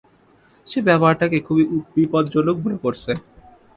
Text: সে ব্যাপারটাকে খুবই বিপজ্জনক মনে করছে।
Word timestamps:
সে 0.67 0.79
ব্যাপারটাকে 0.87 1.37
খুবই 1.47 1.63
বিপজ্জনক 1.95 2.55
মনে 2.63 2.77
করছে। 2.83 3.11